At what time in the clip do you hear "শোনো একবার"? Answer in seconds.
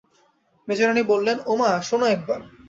1.87-2.39